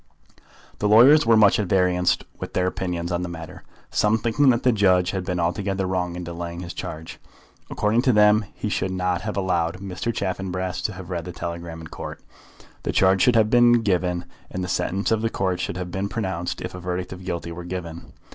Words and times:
The 0.79 0.87
lawyers 0.87 1.27
were 1.27 1.37
much 1.37 1.59
at 1.59 1.67
variance 1.67 2.17
with 2.39 2.53
their 2.53 2.65
opinions 2.65 3.11
on 3.11 3.21
the 3.21 3.29
matter, 3.29 3.61
some 3.91 4.17
thinking 4.17 4.49
that 4.49 4.63
the 4.63 4.71
judge 4.71 5.11
had 5.11 5.23
been 5.23 5.39
altogether 5.39 5.85
wrong 5.85 6.15
in 6.15 6.23
delaying 6.23 6.61
his 6.61 6.73
charge. 6.73 7.19
According 7.69 8.01
to 8.01 8.11
them 8.11 8.45
he 8.55 8.67
should 8.67 8.89
not 8.89 9.21
have 9.21 9.37
allowed 9.37 9.77
Mr. 9.77 10.11
Chaffanbrass 10.11 10.81
to 10.85 10.93
have 10.93 11.11
read 11.11 11.25
the 11.25 11.31
telegram 11.31 11.81
in 11.81 11.85
Court. 11.89 12.19
The 12.81 12.91
charge 12.91 13.21
should 13.21 13.35
have 13.35 13.51
been 13.51 13.83
given, 13.83 14.25
and 14.49 14.63
the 14.63 14.67
sentence 14.67 15.11
of 15.11 15.21
the 15.21 15.29
Court 15.29 15.59
should 15.59 15.77
have 15.77 15.91
been 15.91 16.09
pronounced 16.09 16.61
if 16.61 16.73
a 16.73 16.79
verdict 16.79 17.13
of 17.13 17.23
guilty 17.23 17.51
were 17.51 17.63
given. 17.63 18.13